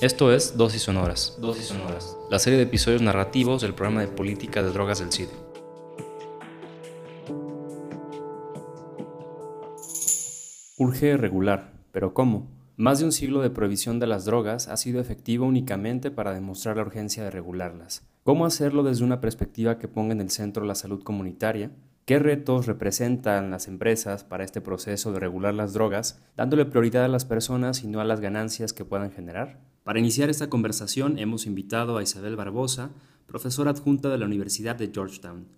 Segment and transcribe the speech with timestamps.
[0.00, 1.36] Esto es Dosis Sonoras.
[1.40, 2.16] Dosis Sonoras.
[2.30, 5.32] La serie de episodios narrativos del programa de política de drogas del CIDE.
[10.76, 12.48] Urge regular, pero ¿cómo?
[12.76, 16.76] Más de un siglo de prohibición de las drogas ha sido efectivo únicamente para demostrar
[16.76, 18.06] la urgencia de regularlas.
[18.22, 21.72] ¿Cómo hacerlo desde una perspectiva que ponga en el centro la salud comunitaria?
[22.04, 27.08] ¿Qué retos representan las empresas para este proceso de regular las drogas, dándole prioridad a
[27.08, 29.58] las personas y no a las ganancias que puedan generar?
[29.88, 32.90] Para iniciar esta conversación hemos invitado a Isabel Barbosa,
[33.26, 35.48] profesora adjunta de la Universidad de Georgetown.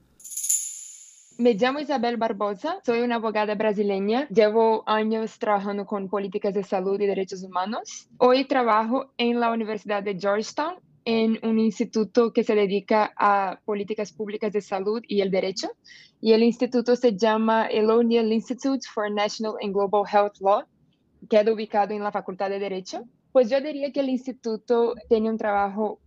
[1.37, 7.01] Me llamo Isabel Barbosa, soy una abogada brasileña, llevo años trabajando con políticas de salud
[7.01, 8.07] y derechos humanos.
[8.19, 14.13] Hoy trabajo en la Universidad de Georgetown en un instituto que se dedica a políticas
[14.13, 15.73] públicas de salud y el derecho.
[16.21, 17.91] Y el instituto se llama el
[18.33, 20.63] Institute for National and Global Health Law,
[21.29, 23.03] queda ubicado en la Facultad de Derecho.
[23.33, 26.01] Pues yo diría que el instituto tiene un trabajo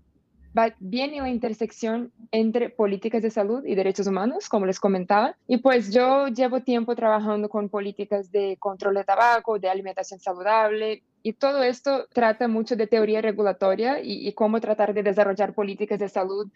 [0.79, 5.35] bien en la intersección entre políticas de salud y derechos humanos, como les comentaba.
[5.47, 11.03] Y pues yo llevo tiempo trabajando con políticas de control de tabaco, de alimentación saludable,
[11.23, 16.09] y todo esto trata mucho de teoría regulatoria y, cómo tratar de desarrollar políticas de
[16.09, 16.51] salud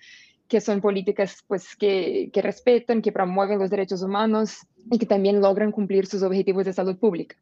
[0.50, 5.72] que son políticas pues, que respetan, que promueven los derechos humanos y que también logran
[5.72, 7.38] cumplir sus objetivos de salud pública.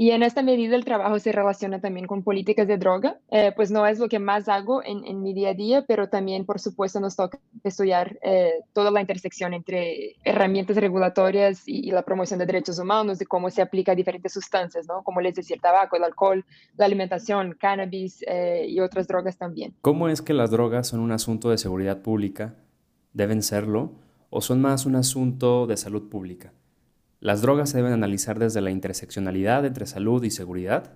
[0.00, 3.70] Y en esta medida el trabajo se relaciona también con políticas de droga, eh, pues
[3.70, 7.00] no es lo que más hago en, mi día a día, pero también por supuesto
[7.00, 12.78] nos toca estudiar eh, toda la intersección entre herramientas regulatorias y, la promoción de derechos
[12.78, 15.02] humanos, y cómo se aplica a diferentes sustancias, ¿no?
[15.02, 16.46] Como les decía, el tabaco, el alcohol,
[16.78, 19.74] la alimentación, cannabis eh, y otras drogas también.
[19.82, 22.54] ¿Cómo es que las drogas son un asunto de seguridad pública?
[23.12, 23.92] ¿Deben serlo?
[24.30, 26.54] ¿O son más un asunto de salud pública?
[27.20, 30.90] ¿Las drogas se deben analizar desde la interseccionalidad entre salud y seguridad?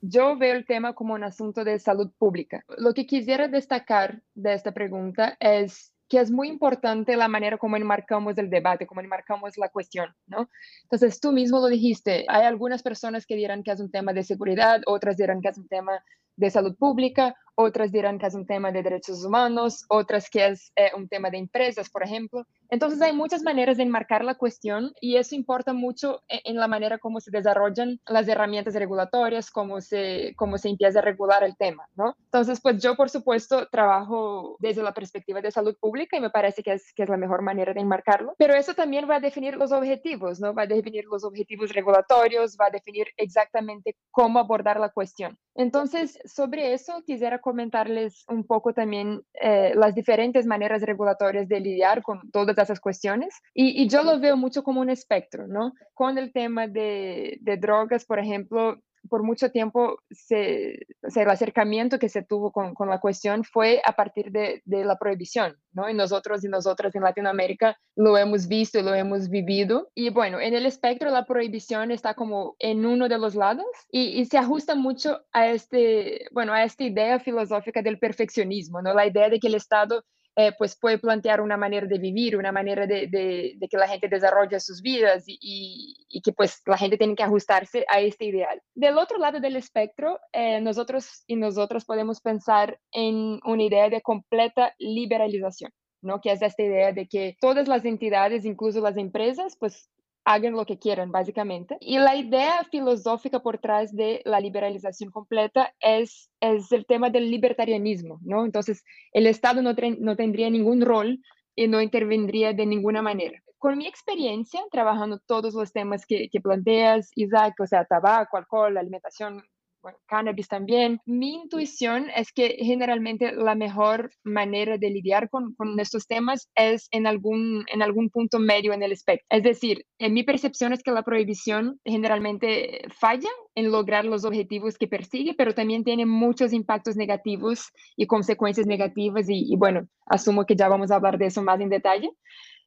[0.00, 2.64] Yo veo el tema como un asunto de salud pública.
[2.78, 7.76] Lo que quisiera destacar de esta pregunta es que es muy importante la manera como
[7.76, 10.50] enmarcamos el debate, como enmarcamos la cuestión, ¿no?
[10.82, 14.24] Entonces, tú mismo lo dijiste, hay algunas personas que dirán que es un tema de
[14.24, 16.02] seguridad, otras dirán que es un tema
[16.36, 20.72] de salud pública, otras dirán que es un tema de derechos humanos, otras que es
[20.76, 22.46] eh, un tema de empresas, por ejemplo.
[22.70, 26.68] Entonces hay muchas maneras de enmarcar la cuestión y eso importa mucho en, en, la
[26.68, 31.56] manera como se desarrollan las herramientas regulatorias, cómo se, cómo se empieza a regular el
[31.56, 32.16] tema, ¿no?
[32.24, 36.62] Entonces, pues yo, por supuesto, trabajo desde la perspectiva de salud pública y me parece
[36.62, 39.56] que es, que es la mejor manera de enmarcarlo, pero eso también va a definir
[39.56, 40.54] los objetivos, ¿no?
[40.54, 45.38] Va a definir los objetivos regulatorios, va a definir exactamente cómo abordar la cuestión.
[45.54, 52.02] Entonces, sobre eso quisiera comentarles un poco también eh, las diferentes maneras regulatorias de lidiar
[52.02, 53.34] con todas esas cuestiones.
[53.52, 55.74] Y, y, yo lo veo mucho como un espectro, ¿no?
[55.92, 61.30] Con el tema de, de drogas, por ejemplo, por mucho tiempo se, o sea, el
[61.30, 65.56] acercamiento que se tuvo con, con la cuestión fue a partir de, de, la prohibición,
[65.72, 65.88] ¿no?
[65.88, 69.90] Y nosotros y nosotras en Latinoamérica lo hemos visto y lo hemos vivido.
[69.94, 74.20] Y bueno, en el espectro la prohibición está como en uno de los lados y,
[74.20, 78.94] y se ajusta mucho a, este, bueno, a esta idea filosófica del perfeccionismo, ¿no?
[78.94, 80.04] La idea de que el Estado
[80.34, 84.58] eh, pues puede plantear una manera de vivir, una manera de, que la gente desarrolle
[84.60, 85.94] sus vidas y,
[86.24, 88.62] que pues la gente tiene que ajustarse a este ideal.
[88.74, 94.00] Del otro lado del espectro, eh, nosotros y nosotros podemos pensar en una idea de
[94.00, 95.70] completa liberalización.
[96.04, 96.20] ¿no?
[96.20, 99.88] que es esta idea de que todas las entidades, incluso las empresas, pues
[100.24, 101.76] hagan lo que quieran, básicamente.
[101.80, 107.30] Y la idea filosófica por detrás de la liberalización completa es, es el tema del
[107.30, 108.44] libertarianismo, ¿no?
[108.44, 111.20] Entonces, el Estado no, no tendría ningún rol
[111.54, 113.38] y no intervendría de ninguna manera.
[113.58, 118.76] Con mi experiencia trabajando todos los temas que, que planteas, Isaac, o sea, tabaco, alcohol,
[118.76, 119.42] alimentación,
[119.82, 121.00] bueno, cannabis también.
[121.06, 127.06] Mi intuición es que generalmente la mejor manera de lidiar con, estos temas es en
[127.06, 129.26] algún, en algún punto medio en el espectro.
[129.28, 134.78] Es decir, en mi percepción es que la prohibición generalmente falla en lograr los objetivos
[134.78, 140.56] que persigue, pero también tiene muchos impactos negativos y consecuencias negativas y bueno, asumo que
[140.56, 142.10] ya vamos a hablar de eso más en detalle.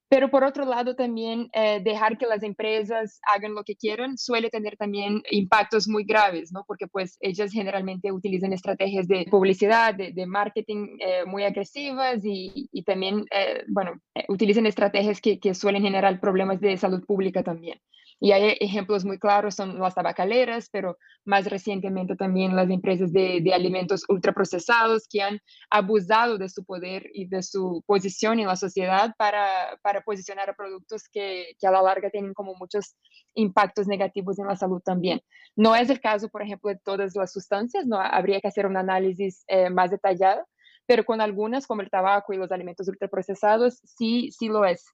[0.08, 4.50] Pero por otro lado, también eh, dejar que las empresas hagan lo que quieran suele
[4.50, 6.64] tener también impactos muy graves, ¿no?
[6.68, 13.26] Porque pues ellas generalmente utilizan estrategias de publicidad, de, marketing eh, muy agresivas y, también,
[13.32, 17.80] eh, bueno, utilizan estrategias que, que, suelen generar problemas de salud pública también.
[18.20, 23.42] Y hay ejemplos muy claros, son las tabacaleras, pero más recientemente también las empresas de,
[23.42, 25.40] de, alimentos ultraprocesados que han
[25.70, 30.54] abusado de su poder y de su posición en la sociedad para, para posicionar a
[30.56, 32.96] productos que, que, a la larga tienen como muchos
[33.34, 35.22] impactos negativos en la salud también.
[35.56, 38.78] No es el caso, por ejemplo, de todas las sustancias, no habría que hacer un
[38.78, 40.46] análisis eh, más detallado,
[40.86, 44.86] pero con algunas, como el tabaco y los alimentos ultraprocesados, sí, sí lo es.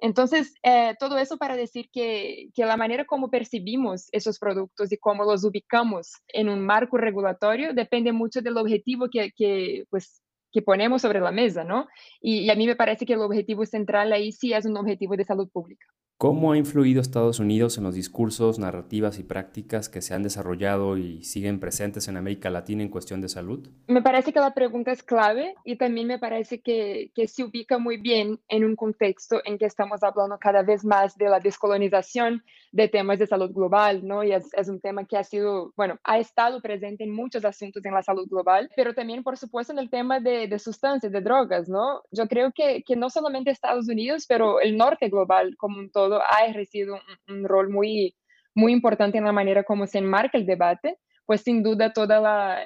[0.00, 4.96] Entonces, eh, todo eso para decir que, que, la manera como percibimos esos productos y
[4.96, 10.22] cómo los ubicamos en un marco regulatorio depende mucho del objetivo que, que pues,
[10.52, 11.88] que ponemos sobre la mesa, ¿no?
[12.20, 15.16] Y, y a mí me parece que el objetivo central ahí sí es un objetivo
[15.16, 15.86] de salud pública.
[16.20, 20.98] ¿Cómo ha influido Estados Unidos en los discursos, narrativas y prácticas que se han desarrollado
[20.98, 23.68] y siguen presentes en América Latina en cuestión de salud?
[23.86, 27.78] Me parece que la pregunta es clave y también me parece que, que se ubica
[27.78, 32.42] muy bien en un contexto en que estamos hablando cada vez más de la descolonización
[32.72, 34.24] de temas de salud global, ¿no?
[34.24, 37.84] Y es, es un tema que ha sido, bueno, ha estado presente en muchos asuntos
[37.84, 41.20] en la salud global, pero también, por supuesto, en el tema de, de sustancias, de
[41.20, 42.02] drogas, ¿no?
[42.10, 46.07] Yo creo que, que no solamente Estados Unidos, pero el norte global como un todo
[46.12, 46.94] ha ejercido
[47.28, 48.16] un, un, rol muy,
[48.54, 52.14] muy importante en la manera como se enmarca el debate, pues sin duda todo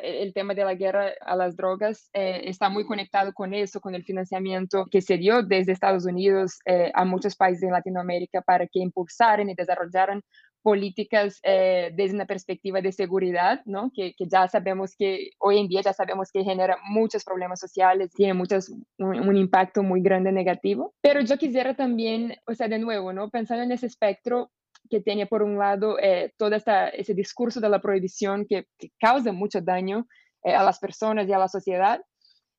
[0.02, 3.96] el tema de la guerra a las drogas eh, está muy conectado con eso, con
[3.96, 8.68] el financiamiento que se dio desde Estados Unidos eh, a muchos países de Latinoamérica para
[8.68, 10.22] que impulsaran y desarrollaran
[10.62, 13.90] políticas eh, desde una perspectiva de seguridad, ¿no?
[13.92, 18.12] Que, que, ya sabemos que hoy en día ya sabemos que genera muchos problemas sociales,
[18.14, 20.94] tiene muchos, un, un, impacto muy grande negativo.
[21.00, 23.28] Pero yo quisiera también, o sea, de nuevo, ¿no?
[23.28, 24.52] Pensando en ese espectro,
[24.92, 28.90] que tiene por un lado eh, todo esta, ese discurso de la prohibición que, que
[29.00, 30.06] causa mucho daño
[30.44, 32.02] eh, a las personas y a la sociedad.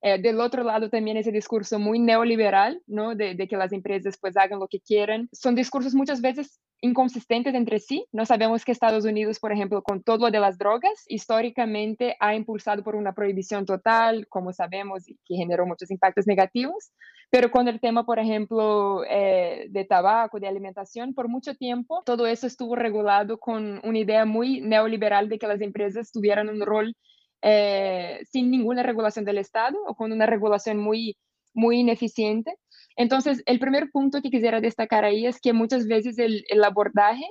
[0.02, 3.14] Eh, del otro lado también ese discurso muy neoliberal, ¿no?
[3.14, 5.30] De, de, que las empresas pues hagan lo que quieran.
[5.32, 8.08] Son discursos muchas veces inconsistentes entre sí.
[8.12, 12.34] No sabemos que Estados Unidos, por ejemplo, con todo lo de las drogas, históricamente ha
[12.34, 16.92] impulsado por una prohibición total, como sabemos, y que generó muchos impactos negativos.
[17.34, 22.28] Pero con el tema, por ejemplo, eh, de tabaco, de alimentación, por mucho tiempo todo
[22.28, 26.96] eso estuvo regulado con una idea muy neoliberal de que las empresas tuvieran un rol
[27.42, 31.18] eh, sin ninguna regulación del Estado o con una regulación muy,
[31.56, 32.54] muy ineficiente.
[32.98, 37.26] Entonces, el primer punto que quisiera destacar ahí es que muchas veces el, el abordaje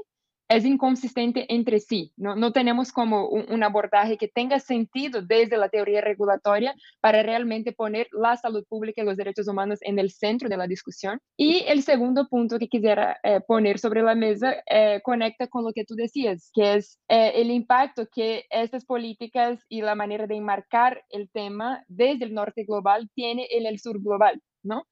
[0.56, 2.12] es inconsistente entre sí.
[2.16, 7.22] No, no tenemos como un, un, abordaje que tenga sentido desde la teoría regulatoria para
[7.22, 11.19] realmente poner la salud pública y los derechos humanos en el centro de la discusión.
[11.37, 15.72] Y el segundo punto que quisiera eh, poner sobre la mesa eh, conecta con lo
[15.72, 20.37] que tú decías, que es eh, el impacto que estas políticas y la manera de
[20.37, 24.87] enmarcar el tema desde el norte global tiene en el sur global, ¿no?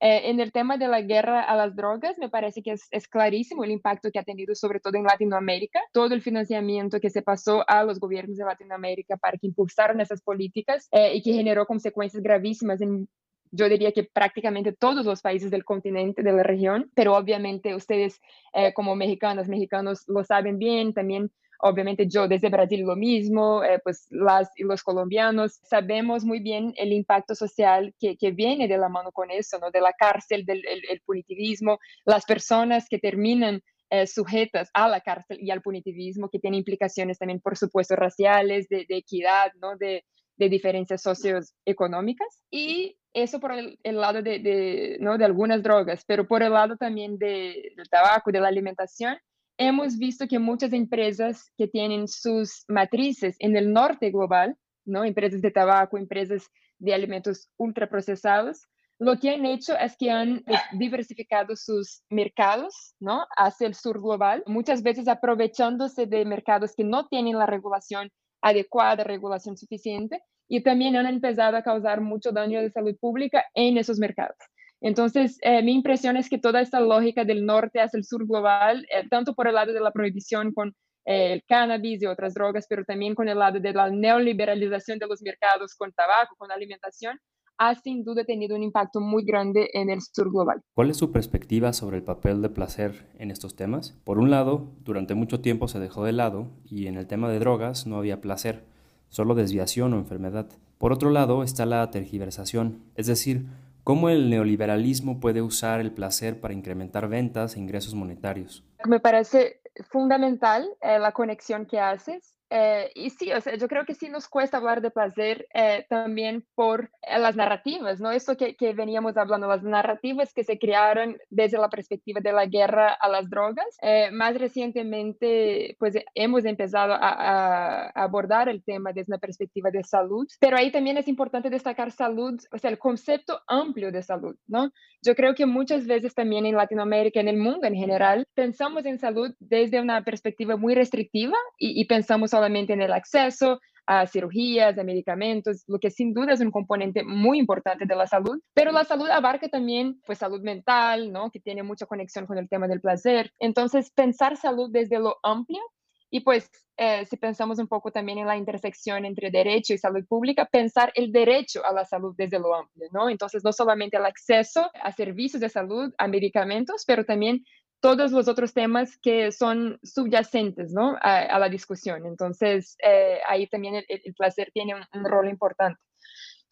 [0.00, 3.64] Eh, en el tema de la guerra a las drogas, me parece que es, clarísimo
[3.64, 7.64] el impacto que ha tenido, sobre todo en Latinoamérica, todo el financiamiento que se pasó
[7.66, 12.22] a los gobiernos de Latinoamérica para que impulsaran esas políticas eh, y que generó consecuencias
[12.22, 13.08] gravísimas en
[13.52, 18.20] yo diría que prácticamente todos los países del continente, de la región, pero obviamente ustedes
[18.52, 21.30] eh, como mexicanas, mexicanos lo saben bien, también
[21.60, 26.72] Obviamente yo desde Brasil lo mismo, eh, pues las y los colombianos sabemos muy bien
[26.76, 29.70] el impacto social que, que viene de la mano con eso, ¿no?
[29.70, 35.38] De la cárcel, del el, punitivismo, las personas que terminan eh, sujetas a la cárcel
[35.40, 39.76] y al punitivismo, que tiene implicaciones también, por supuesto, raciales, de, de equidad, ¿no?
[39.76, 40.04] De,
[40.36, 42.42] de diferencias socioeconómicas.
[42.50, 45.16] Y eso por el, lado de, de, ¿no?
[45.18, 49.16] de algunas drogas, pero por el lado también de, del tabaco, de la alimentación,
[49.58, 55.04] hemos visto que muchas empresas que tienen sus matrices en el norte global, ¿no?
[55.04, 56.48] empresas de tabaco, empresas
[56.78, 58.66] de alimentos ultraprocesados,
[58.98, 63.26] lo que han hecho es que han diversificado sus mercados ¿no?
[63.36, 68.10] hacia el sur global, muchas veces aprovechándose de mercados que no tienen la regulación
[68.40, 73.76] adecuada, regulación suficiente, y también han empezado a causar mucho daño de salud pública en
[73.78, 74.36] esos mercados.
[74.80, 78.86] Entonces, eh, mi impresión es que toda esta lógica del norte hacia el sur global,
[78.92, 80.74] eh, tanto por el lado de la prohibición con
[81.06, 85.06] eh, el cannabis y otras drogas, pero también con el lado de la neoliberalización de
[85.06, 87.18] los mercados con tabaco, con alimentación,
[87.58, 90.62] ha sin duda tenido un impacto muy grande en el sur global.
[90.74, 93.98] ¿Cuál es su perspectiva sobre el papel de placer en estos temas?
[94.04, 97.38] Por un lado, durante mucho tiempo se dejó de lado y en el tema de
[97.38, 98.64] drogas no había placer,
[99.08, 100.48] solo desviación o enfermedad.
[100.76, 103.46] Por otro lado está la tergiversación, es decir,
[103.86, 108.64] ¿Cómo el neoliberalismo puede usar el placer para incrementar ventas e ingresos monetarios?
[108.84, 113.84] Me parece fundamental eh, la conexión que haces Eh, y sí, o sea, yo creo
[113.84, 118.12] que sí nos cuesta hablar de placer eh, también por eh, las narrativas, ¿no?
[118.12, 122.46] Esto que, que, veníamos hablando, las narrativas que se crearon desde la perspectiva de la
[122.46, 123.66] guerra a las drogas.
[124.12, 130.26] más recientemente, pues hemos empezado a, a, abordar el tema desde una perspectiva de salud,
[130.40, 134.70] pero ahí también es importante destacar salud, o sea, el concepto amplio de salud, ¿no?
[135.02, 138.98] Yo creo que muchas veces también en Latinoamérica, en el mundo en general, pensamos en
[138.98, 144.76] salud desde una perspectiva muy restrictiva y, y pensamos solamente en el acceso a cirugías,
[144.76, 148.72] a medicamentos, lo que sin duda es un componente muy importante de la salud, pero
[148.72, 151.30] la salud abarca también pues salud mental, ¿no?
[151.30, 153.32] Que tiene mucha conexión con el tema del placer.
[153.38, 155.62] Entonces, pensar salud desde lo amplio
[156.10, 160.04] y pues eh, si pensamos un poco también en la intersección entre derecho y salud
[160.06, 163.08] pública, pensar el derecho a la salud desde lo amplio, ¿no?
[163.08, 167.44] Entonces, no solamente el acceso a servicios de salud, a medicamentos, pero también
[167.80, 170.96] todos los otros temas que son subyacentes ¿no?
[171.00, 172.06] a, la discusión.
[172.06, 175.80] Entonces, eh, ahí también el, placer tiene un, rol importante.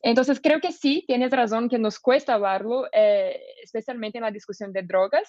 [0.02, 4.72] Entonces, creo que sí, tienes razón que nos cuesta hablarlo, eh, especialmente en la discusión
[4.72, 5.28] de drogas.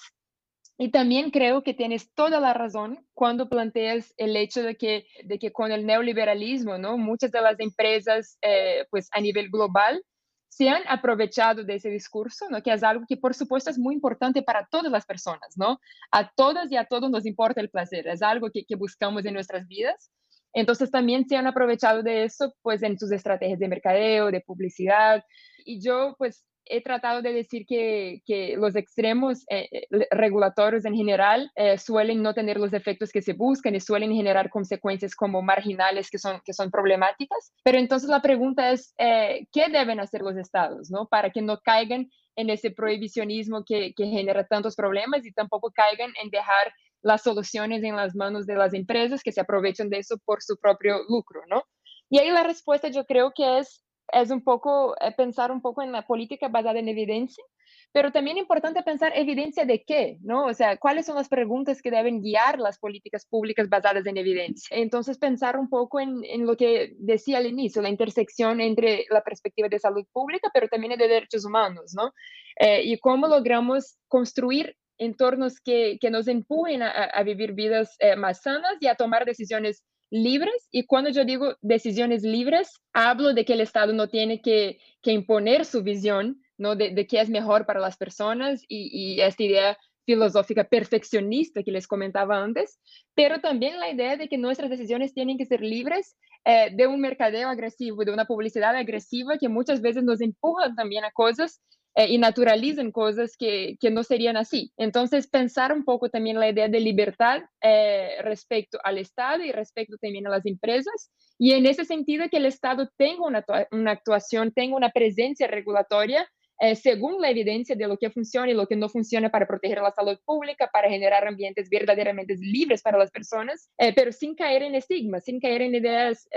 [0.77, 5.39] Y también creo que tienes toda la razón cuando planteas el hecho de que, de
[5.39, 6.97] que con el neoliberalismo, ¿no?
[6.97, 10.03] muchas de las empresas eh, pues a nivel global
[10.49, 12.61] se han aprovechado de ese discurso, ¿no?
[12.61, 15.79] que es algo que por supuesto es muy importante para todas las personas, ¿no?
[16.11, 19.33] A todas y a todos nos importa el placer, es algo que, que buscamos en
[19.33, 20.11] nuestras vidas.
[20.53, 25.23] Entonces también se han aprovechado de eso pues en sus estrategias de mercadeo, de publicidad.
[25.65, 30.95] Y yo pues he tratado de decir que, que los extremos eh, eh, regulatorios en
[30.95, 35.41] general eh, suelen no tener los efectos que se buscan y suelen generar consecuencias como
[35.41, 37.53] marginales que son, que son problemáticas.
[37.63, 41.07] Pero entonces la pregunta es, ¿qué deben hacer los estados ¿no?
[41.07, 46.11] para que no caigan en ese prohibicionismo que, que genera tantos problemas y tampoco caigan
[46.21, 50.17] en dejar las soluciones en las manos de las empresas que se aprovechan de eso
[50.25, 51.63] por su propio lucro, ¿no?
[52.09, 53.84] Y ahí la respuesta yo creo que es
[54.21, 57.43] es un poco eh, pensar un poco en la política basada en evidencia,
[57.91, 60.45] pero también importante pensar evidencia de qué, ¿no?
[60.45, 64.75] O sea, cuáles son las preguntas que deben guiar las políticas públicas basadas en evidencia.
[64.77, 69.21] Entonces, pensar un poco en, en lo que decía al inicio, la intersección entre la
[69.21, 72.11] perspectiva de salud pública, pero también de derechos humanos, ¿no?
[72.59, 78.15] Eh, y cómo logramos construir entornos que, que nos empujen a, a vivir vidas eh,
[78.15, 83.45] más sanas y a tomar decisiones libres y cuando yo digo decisiones libres, hablo de
[83.45, 86.75] que el Estado no tiene que, imponer su visión ¿no?
[86.75, 92.43] de, qué es mejor para las personas y, esta idea filosófica perfeccionista que les comentaba
[92.43, 92.79] antes,
[93.15, 97.01] pero también la idea de que nuestras decisiones tienen que ser libres eh, de un
[97.01, 101.59] mercadeo agresivo, de una publicidad agresiva que muchas veces nos empuja también a cosas
[101.97, 104.73] eh, y naturalizan cosas que, que, no serían así.
[104.75, 109.95] Entonces, pensar un poco también la idea de libertad eh, respecto al Estado y respecto
[110.01, 111.09] también a las empresas.
[111.37, 116.27] Y en ese sentido, que el Estado tenga una, una actuación, tenga una presencia regulatoria
[116.59, 119.81] eh, según la evidencia de lo que funciona y lo que no funciona para proteger
[119.81, 124.75] la salud pública, para generar ambientes verdaderamente libres para las personas, pero sin caer en
[124.75, 126.27] estigmas, sin caer en ideas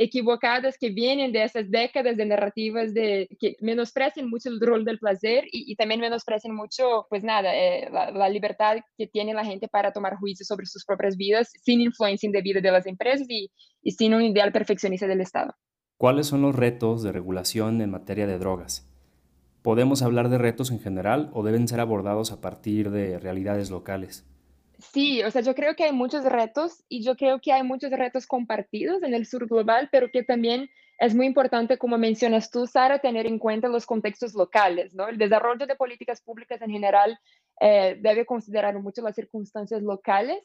[0.00, 4.98] equivocadas que vienen de esas décadas de narrativas de que menosprecian mucho el rol del
[4.98, 9.92] placer y, también menosprecian mucho, pues nada, eh, la, libertad que tiene la gente para
[9.92, 13.50] tomar juicios sobre sus propias vidas sin influencia indebida de las empresas y,
[13.82, 15.52] y sin un ideal perfeccionista del Estado.
[15.98, 18.88] ¿Cuáles son los retos de regulación en materia de drogas?
[19.60, 24.26] ¿Podemos hablar de retos en general o deben ser abordados a partir de realidades locales?
[24.80, 27.90] Sí, o sea, yo creo que hay muchos retos y yo creo que hay muchos
[27.90, 32.66] retos compartidos en el sur global, pero que también es muy importante, como mencionas tú,
[32.66, 35.08] Sara, tener en cuenta los contextos locales, ¿no?
[35.08, 37.18] El desarrollo de políticas públicas en general
[37.60, 40.42] eh, debe considerar mucho las circunstancias locales.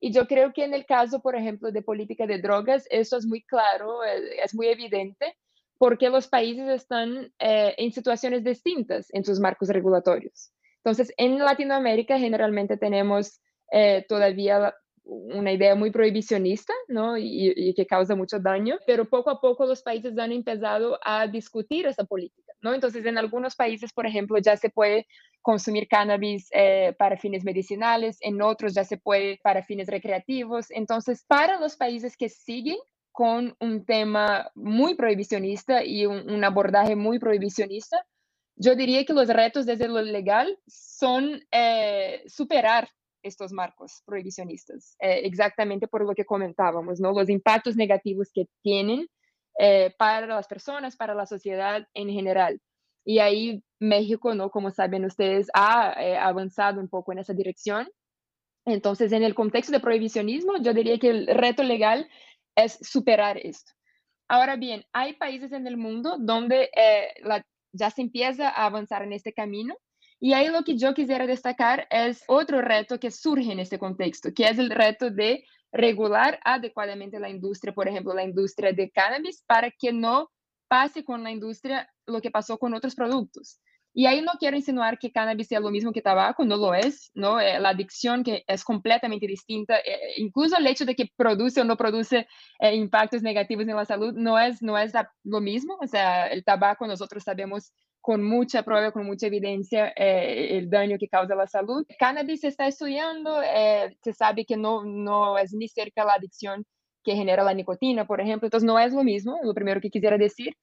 [0.00, 3.26] Y yo creo que en el caso, por ejemplo, de política de drogas, eso es
[3.26, 5.36] muy claro, eh, es muy evidente,
[5.78, 10.52] porque los países están eh, en situaciones distintas en sus marcos regulatorios.
[10.78, 13.40] Entonces, en Latinoamérica generalmente tenemos
[13.72, 14.74] eh, todavía
[15.04, 17.16] una idea muy prohibicionista, ¿no?
[17.18, 21.86] Y, que causa mucho daño, pero poco a poco los países han empezado a discutir
[21.86, 22.74] esa política, ¿no?
[22.74, 25.06] Entonces, en algunos países, por ejemplo, ya se puede
[25.40, 30.70] consumir cannabis eh, para fines medicinales, en otros ya se puede para fines recreativos.
[30.70, 32.78] Entonces, para los países que siguen
[33.10, 38.06] con un tema muy prohibicionista y un abordaje muy prohibicionista,
[38.56, 42.88] yo diría que los retos desde lo legal son eh, superar
[43.22, 47.12] estos marcos prohibicionistas, eh, exactamente por lo que comentábamos, ¿no?
[47.12, 49.06] Los impactos negativos que tienen
[49.58, 52.60] eh, para las personas, para la sociedad en general.
[53.04, 54.50] Y ahí México, ¿no?
[54.50, 55.92] Como saben ustedes, ha
[56.26, 57.88] avanzado un poco en esa dirección.
[58.64, 62.08] Entonces, en el contexto de prohibicionismo, yo diría que el reto legal
[62.54, 63.72] es superar esto.
[64.28, 67.08] Ahora bien, hay países en el mundo donde eh,
[67.72, 69.76] ya se empieza a avanzar en este camino.
[70.24, 74.32] Y ahí lo que yo quisiera destacar es otro reto que surge en este contexto,
[74.32, 79.42] que es el reto de regular adecuadamente la industria, por ejemplo, la industria de cannabis,
[79.48, 80.30] para que no
[80.68, 83.58] pase con la industria lo que pasó con otros productos.
[83.92, 87.10] Y ahí no quiero insinuar que cannabis sea lo mismo que tabaco, no lo es,
[87.14, 87.40] ¿no?
[87.40, 91.64] Eh, la adicción que es completamente distinta, eh, incluso el hecho de que produce o
[91.64, 92.28] no produce
[92.60, 94.92] eh, impactos negativos en la salud no es, no es
[95.24, 100.68] lo mismo, o sea, el tabaco nosotros sabemos con mucha prueba, con mucha evidencia el
[100.68, 101.86] daño que causa la salud.
[101.98, 103.40] Cannabis se está estudiando,
[104.02, 106.66] se sabe que no, no es ni cerca la adicción
[107.04, 110.18] que genera la nicotina, por ejemplo, entonces no es lo mismo, lo primero que quisiera
[110.18, 110.54] decir.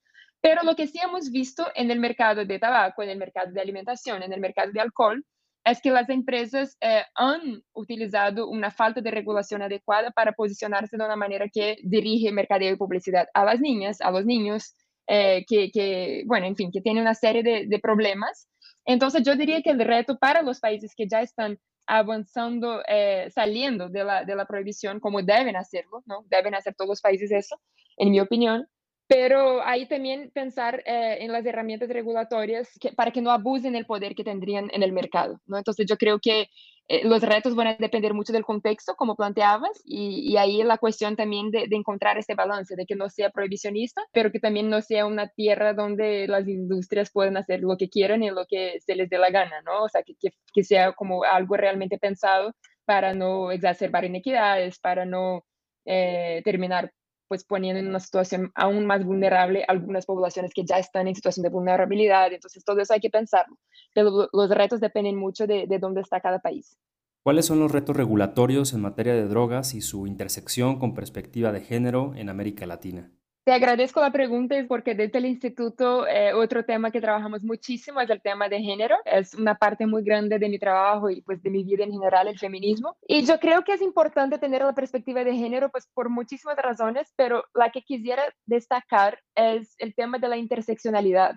[0.42, 3.60] Pero lo que sí hemos visto en el mercado de tabaco, en el mercado de
[3.60, 5.24] alimentación, en el mercado de alcohol,
[5.66, 11.04] es que las empresas eh, han utilizado una falta de regulación adecuada para posicionarse de
[11.04, 14.76] una manera que dirige mercadeo y publicidad a las niñas, a los niños,
[15.12, 18.48] eh, que, bueno, en fin, que tiene una serie de, de, problemas.
[18.86, 23.90] Entonces, yo diría que el reto para los países que ya están avanzando, eh, saliendo
[23.90, 26.24] de la, de la prohibición, como deben hacerlo, ¿no?
[26.30, 27.60] Deben hacer todos los países eso,
[27.98, 28.68] en mi opinión,
[29.10, 34.14] pero ahí también pensar eh, en las herramientas regulatorias para que no abusen el poder
[34.14, 35.42] que tendrían en el mercado.
[35.48, 35.58] ¿no?
[35.58, 36.48] Entonces yo creo que
[36.88, 41.16] eh, los retos van a depender mucho del contexto, como planteabas, y, ahí la cuestión
[41.16, 45.08] también de, encontrar ese balance, de que no sea prohibicionista, pero que también no sea
[45.08, 49.10] una tierra donde las industrias pueden hacer lo que quieran y lo que se les
[49.10, 49.86] dé la gana, ¿no?
[49.86, 50.14] O sea, que,
[50.54, 52.54] que sea como algo realmente pensado
[52.86, 55.46] para no exacerbar inequidades, para no
[55.86, 56.92] eh, terminar
[57.30, 61.44] pues poniendo en una situación aún más vulnerable algunas poblaciones que ya están en situación
[61.44, 62.34] de vulnerabilidad.
[62.34, 63.56] Entonces, todo eso hay que pensarlo.
[63.94, 66.78] Pero los retos dependen mucho de, de dónde está cada país.
[67.24, 71.62] ¿Cuáles son los retos regulatorios en materia de drogas y su intersección con perspectiva de
[71.62, 73.12] género en América Latina?
[73.50, 78.08] Te agradezco la pregunta porque desde el instituto eh, otro tema que trabajamos muchísimo es
[78.12, 78.96] el tema de género.
[79.06, 82.28] Es una parte muy grande de mi trabajo y pues de mi vida en general,
[82.28, 82.96] el feminismo.
[83.08, 87.12] Y yo creo que es importante tener la perspectiva de género pues por muchísimas razones,
[87.16, 91.34] pero la que quisiera destacar es el tema de la interseccionalidad.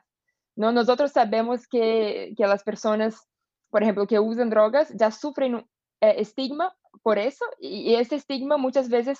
[0.54, 0.71] ¿no?
[0.71, 3.26] Nosotros sabemos que, que las personas,
[3.71, 5.64] por ejemplo, que usan drogas ya sufren
[6.02, 9.19] eh, estigma por eso y ese estigma muchas veces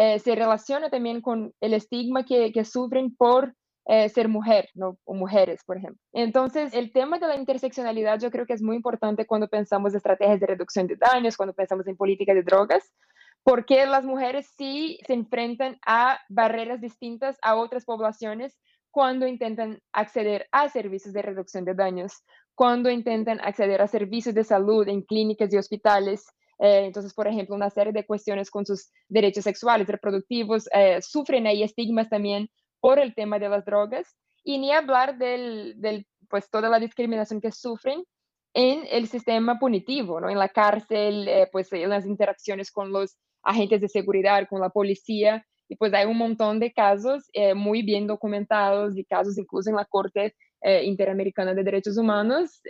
[0.00, 3.52] eh, se relaciona también con el estigma que, sufren por
[3.86, 4.68] eh, ser mujer,
[5.04, 6.00] o mujeres, por ejemplo.
[6.12, 9.96] Entonces, el tema de la interseccionalidad yo creo que es muy importante cuando pensamos en
[9.96, 12.92] estrategias de reducción de daños, cuando pensamos en política de drogas,
[13.42, 18.56] porque las mujeres sí se enfrentan a barreras distintas a otras poblaciones
[18.92, 22.22] cuando intentan acceder a servicios de reducción de daños,
[22.54, 26.24] cuando intentan acceder a servicios de salud en clínicas y hospitales,
[26.58, 31.46] eh, entonces, por ejemplo, una serie de cuestiones con sus derechos sexuales, reproductivos, eh, sufren
[31.46, 32.48] ahí estigmas también
[32.80, 34.16] por el tema de las drogas.
[34.44, 38.04] Y ni hablar del, del, pues, toda la discriminación que sufren
[38.54, 40.30] en el sistema punitivo, ¿no?
[40.30, 44.70] En la cárcel, eh, pues, en las interacciones con los agentes de seguridad, con la
[44.70, 45.44] policía.
[45.70, 49.84] Y pues hay un montón de casos muy bien documentados y casos incluso en la
[49.84, 52.62] Corte Interamericana de Derechos Humanos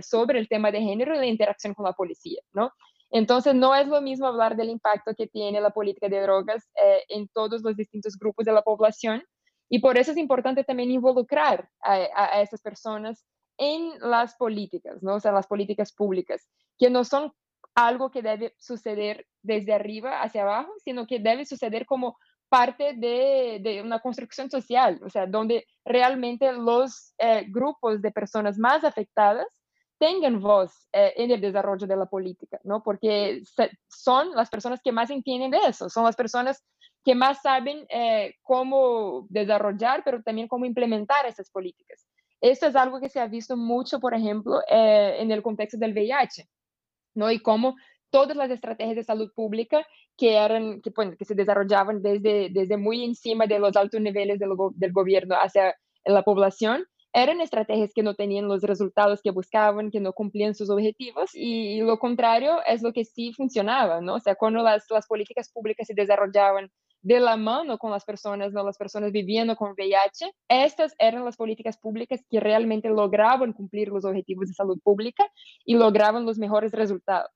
[0.00, 2.72] sobre el tema de género y la interacción con la policía, ¿no?
[3.10, 7.02] Entonces, no es lo mismo hablar del impacto que tiene la política de drogas eh,
[7.08, 9.22] en todos los distintos grupos de la población
[9.68, 13.24] y por eso es importante también involucrar a, esas personas
[13.58, 15.14] en las políticas, ¿no?
[15.14, 17.32] O sea, las políticas públicas, que no son
[17.74, 22.16] algo que debe suceder desde arriba hacia abajo, sino que debe suceder como
[22.48, 28.84] parte de, una construcción social, o sea, donde realmente los eh, grupos de personas más
[28.84, 29.46] afectadas
[29.98, 32.82] tengan voz eh, en el desarrollo de la política, ¿no?
[32.82, 33.42] Porque
[33.88, 36.64] son las personas que más entienden de eso, son las personas
[37.04, 42.06] que más saben eh, cómo desarrollar, pero también cómo implementar esas políticas.
[42.40, 45.92] Esto es algo que se ha visto mucho, por ejemplo, eh, en el contexto del
[45.92, 46.48] VIH,
[47.14, 47.30] ¿no?
[47.30, 47.76] Y cómo
[48.10, 52.76] todas las estrategias de salud pública que eran que, bueno, que se desarrollaban desde, desde
[52.76, 58.02] muy encima de los altos niveles del, del gobierno hacia la población, eran estrategias que
[58.02, 62.82] no tenían los resultados que buscaban, que no cumplían sus objetivos y, lo contrario es
[62.82, 64.16] lo que sí funcionaba, ¿no?
[64.16, 68.52] O sea, cuando las, las políticas públicas se desarrollaban de la mano con las personas,
[68.52, 68.62] ¿no?
[68.64, 74.04] las personas viviendo con VIH, estas eran las políticas públicas que realmente lograban cumplir los
[74.04, 75.24] objetivos de salud pública
[75.64, 77.30] y lograban los mejores resultados.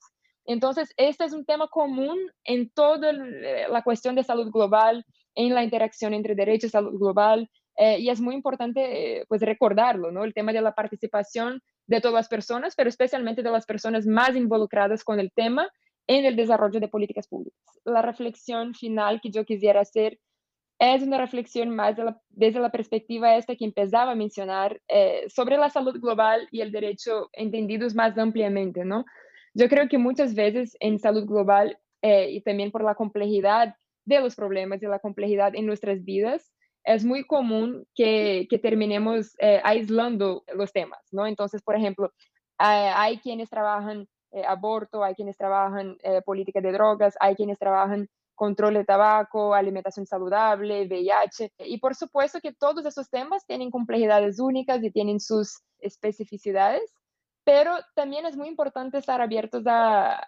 [0.45, 5.63] Entonces, este es un tema común en toda la cuestión de salud global, en la
[5.63, 7.49] interacción entre derechos salud global,
[7.83, 10.25] eh, y es muy importante pues recordarlo, ¿no?
[10.25, 14.37] El tema de la participación de todas las personas, pero especialmente de las personas más
[14.37, 15.67] involucradas con el tema
[16.07, 17.81] en el desarrollo de políticas públicas.
[17.85, 20.19] La reflexión final que yo quisiera hacer
[20.79, 21.97] es una reflexión más
[22.29, 26.73] desde la perspectiva esta que empezaba a mencionar eh, sobre la salud global y el
[26.73, 29.07] derecho entendidos más ampliamente, ¿no?
[29.55, 34.21] Yo creo que muchas veces en salud global eh, y también por la complejidad de
[34.21, 36.53] los problemas y la complejidad en nuestras vidas,
[36.95, 41.27] es muy común que, que terminemos eh, aislando los temas, ¿no?
[41.27, 42.13] Entonces, por ejemplo,
[42.59, 44.07] hay quienes trabajan
[44.47, 48.07] aborto, hay quienes trabajan política de drogas, hay quienes trabajan
[48.41, 51.53] control de tabaco, alimentación saludable, VIH.
[51.59, 56.91] Y por supuesto que todos esos temas tienen complejidades únicas y tienen sus especificidades,
[57.45, 60.27] pero también es muy importante estar abiertos a,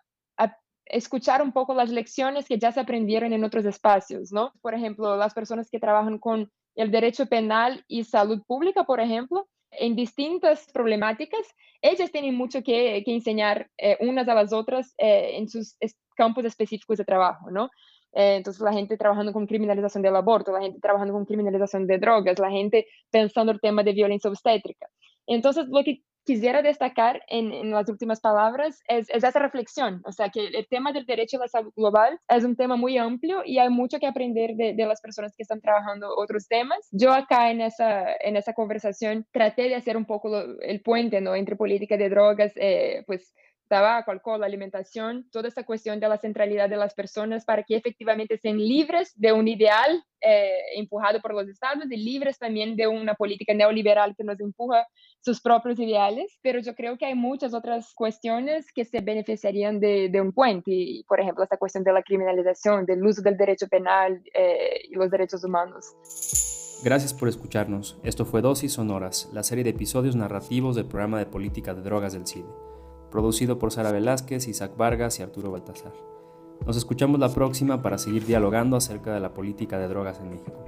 [0.93, 4.53] escuchar un poco las lecciones que ya se aprendieron en otros espacios, ¿no?
[4.61, 9.49] Por ejemplo, las personas que trabajan con el derecho penal y salud pública, por ejemplo,
[9.71, 11.41] en distintas problemáticas,
[11.81, 15.77] ellas tienen mucho que, enseñar eh, unas a las otras eh, en sus
[16.15, 17.71] campos específicos de trabajo, ¿no?
[18.13, 21.99] Eh, entonces, la gente trabajando con criminalización del aborto, la gente trabajando con criminalización de
[21.99, 24.87] drogas, la gente pensando el tema de violencia obstétrica.
[25.27, 30.47] Entonces, lo que quisiera destacar en, las últimas palabras es, esa reflexión, o sea, que
[30.47, 33.69] el tema del derecho a la salud global es un tema muy amplio y hay
[33.69, 36.89] mucho que aprender de, las personas que están trabajando otros temas.
[36.91, 41.37] Yo acá en esa, en esa conversación traté de hacer un poco el puente, ¿no?
[41.37, 43.33] Entre política de drogas, eh, pues
[43.73, 48.37] tabaco, alcohol, alimentación, toda esta cuestión de la centralidad de las personas para que efectivamente
[48.37, 53.15] sean libres de un ideal eh, empujado por los estados y libres también de una
[53.15, 54.87] política neoliberal que nos empuja
[55.23, 56.39] sus propios ideales.
[56.43, 61.03] Pero yo creo que hay muchas otras cuestiones que se beneficiarían de, de un puente,
[61.09, 65.11] por ejemplo, esta cuestión de la criminalización, del uso del derecho penal eh, y los
[65.11, 65.87] derechos humanos.
[66.85, 67.99] Gracias por escucharnos.
[68.05, 72.13] Esto fue Dosis Sonoras, la serie de episodios narrativos del programa de política de drogas
[72.13, 72.72] del CIDE
[73.13, 75.93] producido por Sara Velázquez, Isaac Vargas y Arturo Baltazar.
[76.67, 80.65] Nos escuchamos la próxima para seguir dialogando acerca de la política de drogas en México.